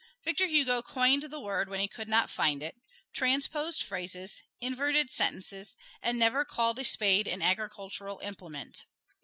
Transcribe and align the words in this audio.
Victor 0.23 0.47
Hugo 0.47 0.81
coined 0.81 1.21
the 1.29 1.39
word 1.39 1.69
when 1.69 1.79
he 1.79 1.87
could 1.87 2.07
not 2.07 2.31
find 2.31 2.63
it, 2.63 2.75
transposed 3.13 3.83
phrases, 3.83 4.41
inverted 4.59 5.11
sentences, 5.11 5.75
and 6.01 6.17
never 6.17 6.43
called 6.43 6.79
a 6.79 6.83
spade 6.83 7.27
an 7.27 7.43
agricultural 7.43 8.17
implement. 8.23 8.87